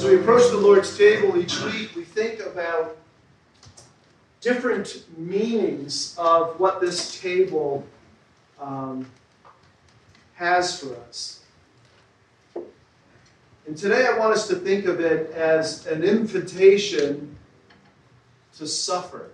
[0.00, 2.96] As we approach the Lord's table each week, we think about
[4.40, 7.84] different meanings of what this table
[8.58, 9.04] um,
[10.36, 11.44] has for us.
[13.66, 17.36] And today I want us to think of it as an invitation
[18.56, 19.28] to suffer.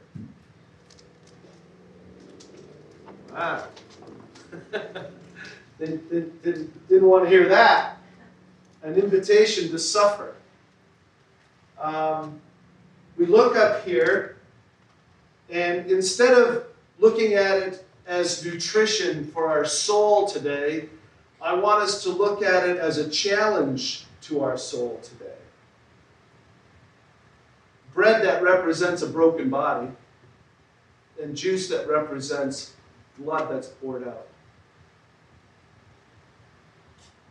[3.30, 3.68] Wow.
[5.78, 7.98] didn't, didn't, didn't, didn't want to hear that.
[8.82, 10.34] An invitation to suffer.
[11.80, 12.40] Um,
[13.16, 14.36] we look up here,
[15.50, 16.66] and instead of
[16.98, 20.88] looking at it as nutrition for our soul today,
[21.40, 25.32] I want us to look at it as a challenge to our soul today.
[27.94, 29.88] Bread that represents a broken body,
[31.22, 32.74] and juice that represents
[33.18, 34.26] blood that's poured out.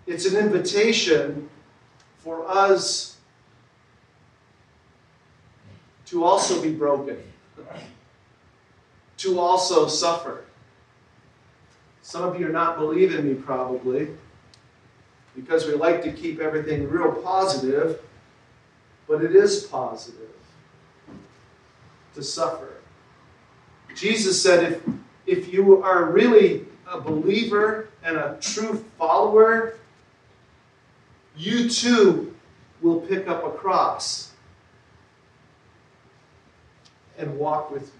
[0.07, 1.49] It's an invitation
[2.17, 3.14] for us
[6.15, 7.17] to also be broken,
[9.17, 10.45] to also suffer.
[12.03, 14.07] Some of you are not believing me, probably,
[15.35, 17.99] because we like to keep everything real positive,
[19.09, 20.29] but it is positive
[22.13, 22.75] to suffer.
[23.93, 24.81] Jesus said, if,
[25.25, 29.73] if you are really a believer and a true follower,
[31.35, 32.33] you too
[32.81, 34.31] will pick up a cross
[37.17, 37.99] and walk with me.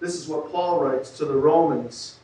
[0.00, 2.16] This is what Paul writes to the Romans.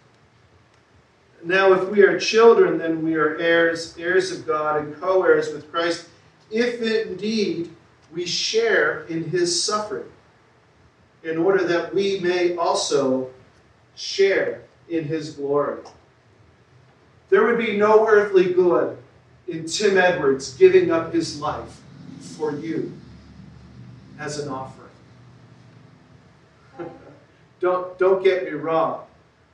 [1.44, 5.52] Now, if we are children, then we are heirs, heirs of God, and co heirs
[5.52, 6.06] with Christ,
[6.50, 7.70] if indeed
[8.12, 10.06] we share in his suffering,
[11.24, 13.30] in order that we may also
[13.96, 15.82] share in his glory.
[17.30, 18.98] There would be no earthly good
[19.48, 21.80] in Tim Edwards giving up his life
[22.20, 22.92] for you
[24.18, 24.88] as an offering.
[27.60, 29.04] don't, don't get me wrong.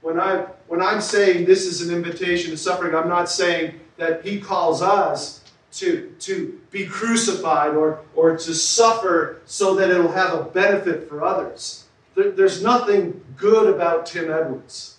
[0.01, 4.25] When, I, when I'm saying this is an invitation to suffering, I'm not saying that
[4.25, 10.35] he calls us to, to be crucified or, or to suffer so that it'll have
[10.35, 11.85] a benefit for others.
[12.15, 14.98] There, there's nothing good about Tim Edwards.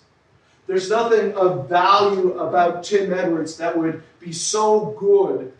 [0.70, 5.52] There's nothing of value about Tim Edwards that would be so good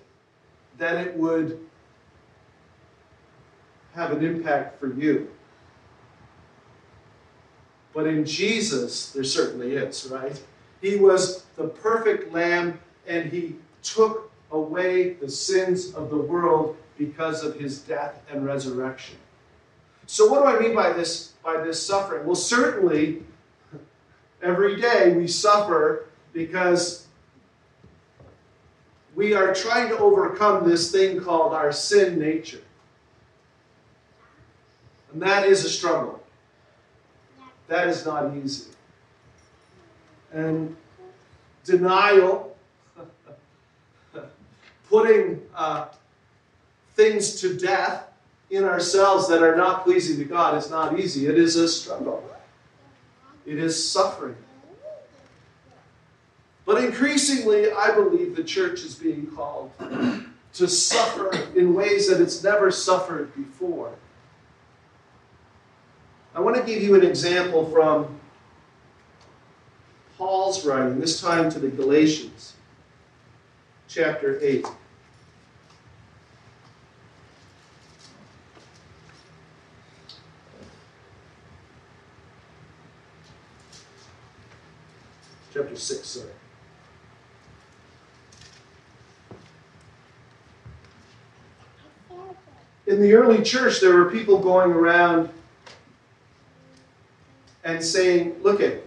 [0.79, 1.59] that it would
[3.97, 5.29] have an impact for you.
[7.93, 10.41] But in Jesus, there certainly is, right?
[10.81, 17.43] He was the perfect lamb and he took away the sins of the world because
[17.43, 19.17] of his death and resurrection.
[20.07, 22.27] So what do I mean by this by this suffering?
[22.27, 23.25] Well, certainly
[24.43, 27.07] Every day we suffer because
[29.15, 32.63] we are trying to overcome this thing called our sin nature.
[35.13, 36.23] And that is a struggle.
[37.69, 38.71] That is not easy.
[40.33, 40.77] And
[41.65, 42.57] denial,
[44.89, 45.89] putting uh,
[46.95, 48.05] things to death
[48.51, 51.27] in ourselves that are not pleasing to God is not easy.
[51.27, 52.30] It is a struggle
[53.51, 54.37] it is suffering.
[56.65, 59.73] But increasingly, I believe the church is being called
[60.53, 63.93] to suffer in ways that it's never suffered before.
[66.33, 68.21] I want to give you an example from
[70.17, 72.55] Paul's writing, this time to the Galatians,
[73.89, 74.65] chapter 8.
[85.61, 86.31] Chapter 6, sorry.
[92.87, 95.29] In the early church, there were people going around
[97.63, 98.83] and saying, look at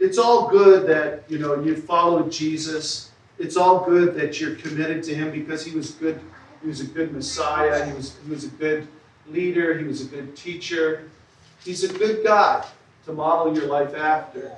[0.00, 3.10] it's all good that you know you followed Jesus.
[3.38, 6.20] It's all good that you're committed to him because he was good.
[6.60, 7.86] He was a good Messiah.
[7.86, 8.88] He was he was a good
[9.28, 9.78] leader.
[9.78, 11.08] He was a good teacher.
[11.64, 12.66] He's a good guy
[13.06, 14.52] to model your life after.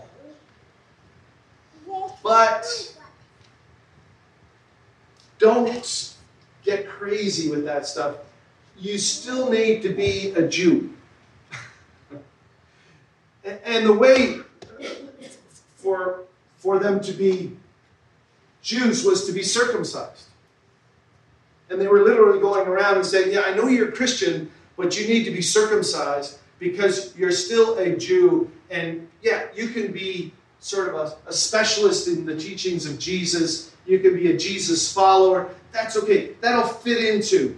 [2.27, 2.97] But
[5.39, 6.05] don't
[6.65, 8.17] get crazy with that stuff.
[8.77, 10.93] You still need to be a Jew.
[13.45, 14.39] and the way
[15.77, 16.25] for,
[16.57, 17.57] for them to be
[18.61, 20.27] Jews was to be circumcised.
[21.71, 24.99] And they were literally going around and saying, Yeah, I know you're a Christian, but
[24.99, 28.51] you need to be circumcised because you're still a Jew.
[28.69, 30.33] And yeah, you can be
[30.67, 33.73] sort of a, a specialist in the teachings of Jesus.
[33.87, 35.55] You can be a Jesus follower.
[35.71, 36.33] That's okay.
[36.41, 37.57] That'll fit into.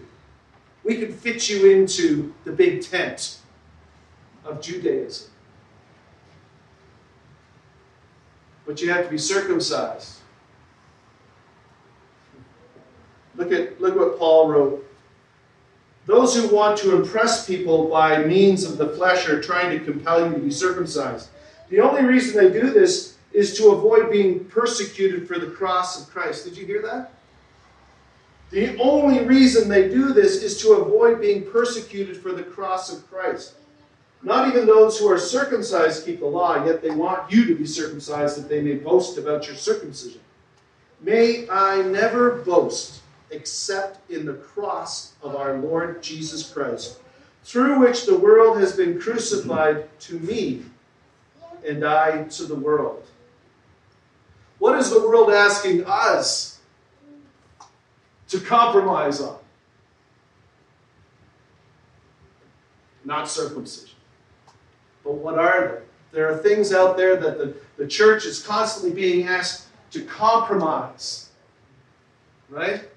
[0.84, 3.38] We can fit you into the big tent
[4.44, 5.30] of Judaism.
[8.66, 10.18] But you have to be circumcised.
[13.36, 14.84] Look at look what Paul wrote.
[16.04, 20.26] Those who want to impress people by means of the flesh are trying to compel
[20.26, 21.30] you to be circumcised.
[21.68, 26.12] The only reason they do this is to avoid being persecuted for the cross of
[26.12, 26.44] Christ.
[26.44, 27.12] Did you hear that?
[28.50, 33.08] The only reason they do this is to avoid being persecuted for the cross of
[33.10, 33.54] Christ.
[34.22, 37.66] Not even those who are circumcised keep the law, yet they want you to be
[37.66, 40.20] circumcised that they may boast about your circumcision.
[41.00, 46.98] May I never boast except in the cross of our Lord Jesus Christ,
[47.44, 50.64] through which the world has been crucified to me
[51.66, 53.04] and I to the world.
[54.58, 56.60] What is the world asking us
[58.28, 59.38] to compromise on?
[63.04, 63.96] Not circumcision.
[65.04, 65.82] But what are they?
[66.10, 71.30] There are things out there that the, the church is constantly being asked to compromise.
[72.48, 72.88] Right?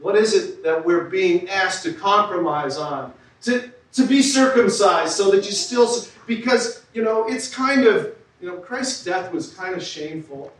[0.00, 3.12] What is it that we're being asked to compromise on?
[3.42, 5.86] To, to be circumcised so that you still,
[6.30, 10.52] because, you know, it's kind of, you know, Christ's death was kind of shameful.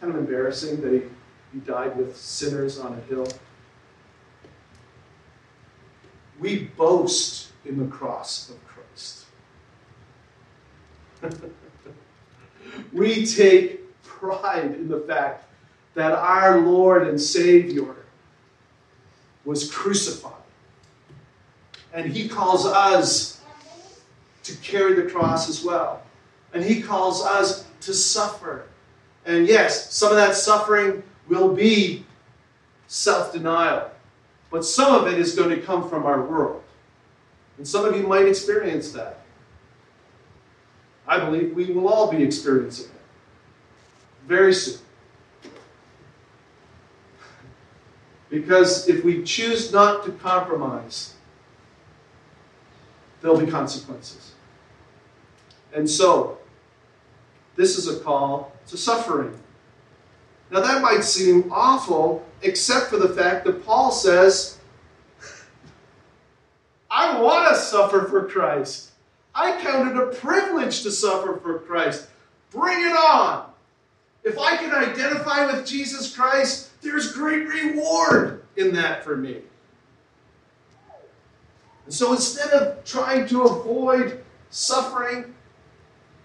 [0.00, 1.02] Kind of embarrassing that he,
[1.52, 3.28] he died with sinners on a hill.
[6.40, 9.26] We boast in the cross of Christ.
[12.94, 15.44] we take pride in the fact
[15.92, 17.96] that our Lord and Savior
[19.44, 20.43] was crucified.
[21.94, 23.40] And He calls us
[24.42, 26.02] to carry the cross as well.
[26.52, 28.66] And He calls us to suffer.
[29.24, 32.04] And yes, some of that suffering will be
[32.86, 33.90] self denial,
[34.50, 36.62] but some of it is going to come from our world.
[37.56, 39.20] And some of you might experience that.
[41.06, 42.90] I believe we will all be experiencing it
[44.26, 44.78] very soon.
[48.30, 51.13] Because if we choose not to compromise,
[53.24, 54.32] there'll be consequences.
[55.72, 56.36] And so,
[57.56, 59.34] this is a call to suffering.
[60.50, 64.58] Now, that might seem awful, except for the fact that Paul says,
[66.90, 68.90] I want to suffer for Christ.
[69.34, 72.06] I count it a privilege to suffer for Christ.
[72.50, 73.46] Bring it on.
[74.22, 79.40] If I can identify with Jesus Christ, there's great reward in that for me.
[81.84, 85.34] And so instead of trying to avoid suffering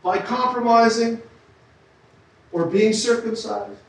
[0.03, 1.21] by compromising
[2.51, 3.79] or being circumcised,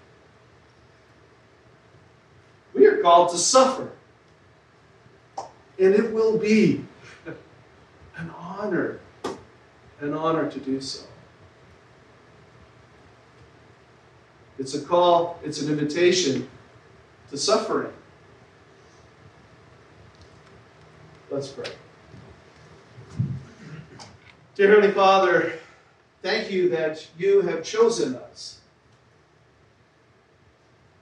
[2.75, 3.91] we are called to suffer.
[5.79, 6.85] And it will be
[8.17, 9.01] an honor,
[10.01, 11.05] an honor to do so.
[14.59, 16.51] It's a call, it's an invitation
[17.31, 17.93] to suffering.
[21.31, 21.71] Let's pray.
[24.57, 25.55] Dear Heavenly Father,
[26.23, 28.61] thank you that you have chosen us.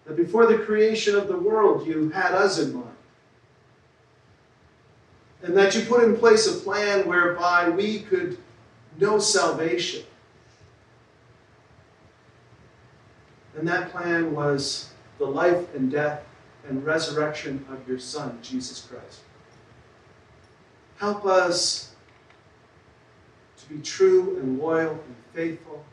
[0.07, 2.87] That before the creation of the world, you had us in mind.
[5.43, 8.39] And that you put in place a plan whereby we could
[8.99, 10.05] know salvation
[13.59, 16.25] And that plan was the life and death
[16.69, 19.21] and resurrection of your Son, Jesus Christ.
[20.99, 21.95] Help us
[23.59, 25.85] to be true and loyal and faithful.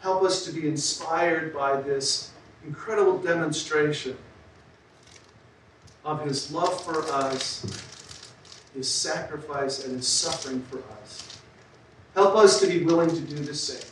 [0.00, 2.30] Help us to be inspired by this
[2.64, 4.16] incredible demonstration
[6.04, 7.64] of his love for us,
[8.74, 11.38] his sacrifice, and his suffering for us.
[12.14, 13.90] Help us to be willing to do the same.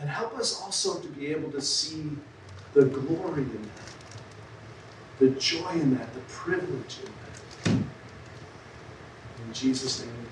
[0.00, 2.10] And help us also to be able to see
[2.74, 4.01] the glory in that,
[5.18, 7.82] the joy in that, the privilege in that.
[9.46, 10.31] In Jesus' name